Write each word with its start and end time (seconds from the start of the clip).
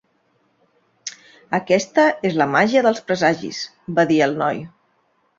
"Aquesta 1.57 2.05
és 2.29 2.37
la 2.41 2.47
màgia 2.53 2.81
dels 2.87 3.01
presagis", 3.09 3.59
va 3.99 4.07
dir 4.13 4.19
el 4.29 4.35
noi. 4.41 4.63